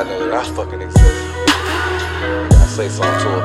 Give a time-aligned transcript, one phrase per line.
[0.00, 1.20] God know that I fucking exist.
[2.56, 3.44] Gotta say something to her.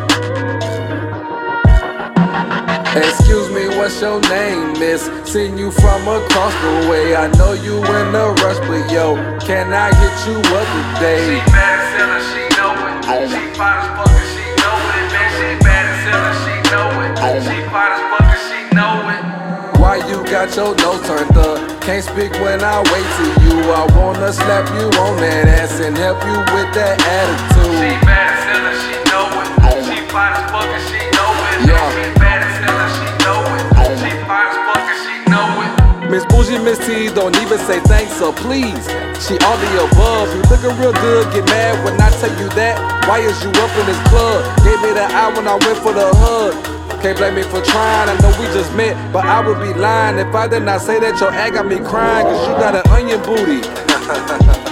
[2.95, 5.03] Excuse me, what's your name, miss?
[5.25, 7.13] Seen you from across the way.
[7.13, 11.27] I know you in a rush, but yo, can I get you up today?
[11.27, 13.03] She mad as hell, she know it.
[13.27, 14.44] She fine as fuck, she
[20.45, 21.57] got your nose turned up?
[21.81, 23.57] Can't speak when I wait to you.
[23.73, 28.05] I wanna slap you on that ass and help you with that She attitude.
[28.05, 29.49] bad as hell and she know it.
[29.89, 31.57] She fine as fuck and she know it.
[31.65, 31.87] Yeah.
[31.97, 33.65] she bad as hell and she know it.
[33.97, 36.09] She fine as fuck and she know it.
[36.13, 38.85] Miss Bougie, Miss T, don't even say thanks or please.
[39.17, 40.29] She all the above.
[40.29, 42.77] You looking real good, get mad when I tell you that.
[43.09, 44.45] Why is you up in this club?
[44.61, 46.84] Gave me the eye when I went for the hug.
[47.05, 50.17] Can't blame me for trying, I know we just met, but I would be lying
[50.17, 52.91] if I did not say that your act got me crying, cause you got an
[52.91, 54.61] onion booty.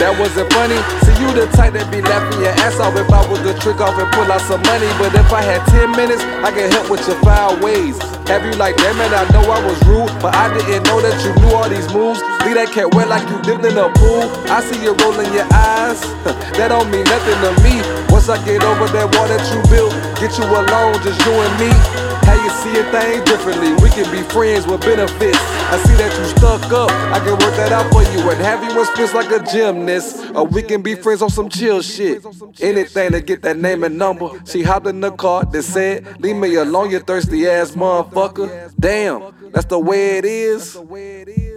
[0.00, 0.80] That wasn't funny.
[1.04, 3.84] See, you the type that be laughing your ass off if I was to trick
[3.84, 4.88] off and pull out some money.
[4.96, 8.00] But if I had 10 minutes, I could help with your foul ways.
[8.32, 11.12] Have you like, damn it, I know I was rude, but I didn't know that
[11.20, 12.24] you knew all these moves.
[12.48, 14.24] Leave that cat wet like you dipped in a pool.
[14.48, 16.00] I see you rolling your eyes.
[16.56, 17.84] that don't mean nothing to me.
[18.08, 21.54] Once I get over that wall that you built, get you alone, just you and
[21.60, 22.09] me.
[22.30, 23.72] How you see a thing differently?
[23.82, 25.36] We can be friends with benefits.
[25.36, 26.88] I see that you stuck up.
[26.88, 30.30] I can work that out for you and have you in spits like a gymnast.
[30.36, 32.24] Or we can be friends on some chill shit.
[32.60, 34.30] Anything to get that name and number.
[34.46, 38.72] She hopped in the car, that said, Leave me alone, you thirsty ass motherfucker.
[38.78, 40.78] Damn, that's the way it is.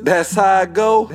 [0.04, 1.06] That's how I go.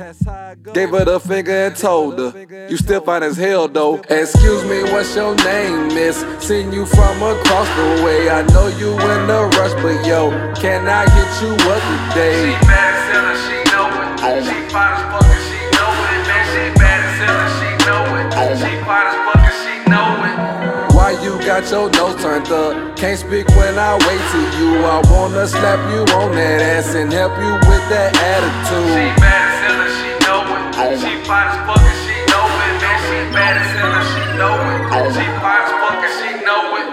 [0.73, 3.95] Gave her the finger and told her, You still fine as hell though.
[4.09, 6.17] Excuse me, what's your name, miss?
[6.39, 8.29] Seen you from across the way.
[8.29, 12.68] I know you in a rush, but yo, can I hit you up today?
[21.29, 22.97] You got your nose turned up?
[22.97, 24.81] Can't speak when I wait to you.
[24.81, 28.89] I wanna slap you on that ass and help you with that attitude.
[28.89, 29.21] She attitude.
[29.21, 30.97] bad as hell and she know it.
[30.97, 32.73] She fine as fuck and she know it.
[32.81, 34.81] Man, she bad as hell and she know it.
[35.13, 36.87] She fine as fuck and she know it.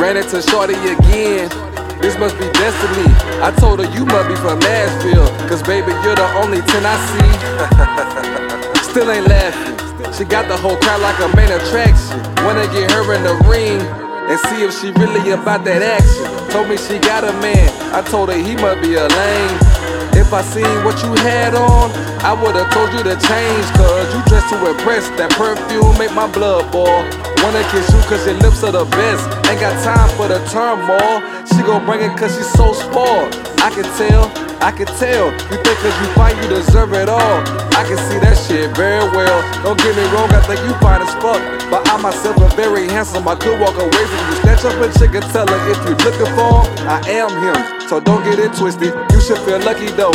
[0.00, 1.52] Ran into Shorty again.
[2.00, 3.12] This must be destiny.
[3.44, 5.28] I told her you must be from Nashville.
[5.48, 7.32] Cause baby, you're the only 10 I see.
[8.88, 9.87] Still ain't laughing.
[10.18, 12.18] She got the whole crowd like a main attraction.
[12.42, 13.78] Wanna get her in the ring
[14.26, 16.26] and see if she really about that action.
[16.50, 17.70] Told me she got a man.
[17.94, 19.54] I told her he must be a lame.
[20.18, 21.94] If I seen what you had on,
[22.26, 23.66] I would've told you to change.
[23.78, 25.06] Cause you dressed to impress.
[25.14, 27.06] That perfume make my blood boil.
[27.46, 29.22] Wanna kiss you cause your lips are the best.
[29.46, 31.22] Ain't got time for the turmoil.
[31.46, 33.38] She gon' bring it cause she's so spoiled.
[33.62, 34.26] I can tell,
[34.60, 35.30] I can tell.
[35.50, 37.38] You think cause you fine, you deserve it all.
[37.78, 39.38] I can see that shit very well.
[39.62, 41.38] Don't get me wrong, I think you fine as fuck.
[41.70, 43.26] But I myself am very handsome.
[43.28, 44.34] I could walk away from you.
[44.42, 47.58] Snatch up a chick and tell her if you're looking for him, I am him.
[47.86, 48.94] So don't get it twisted.
[49.14, 50.14] You should feel lucky though.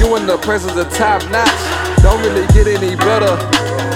[0.00, 1.60] You in the presence of top notch.
[2.00, 3.36] Don't really get any better.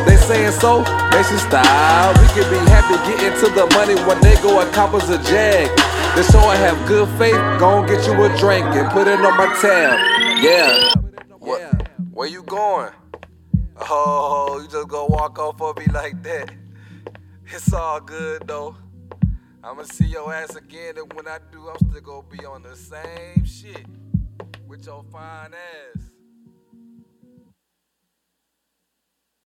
[0.05, 2.17] They saying so, they should stop.
[2.21, 5.88] We can be happy getting to the money when they go accomplish a jag.
[6.17, 9.37] To show I have good faith, gon' get you a drink and put it on
[9.37, 9.99] my tab.
[10.43, 10.93] Yeah.
[11.39, 11.89] What?
[12.13, 12.93] Where you going?
[13.77, 16.51] Oh, you just gonna walk off on me like that.
[17.47, 18.77] It's all good though.
[19.63, 22.75] I'ma see your ass again, and when I do, I'm still gonna be on the
[22.75, 23.87] same shit
[24.67, 26.08] with your fine ass.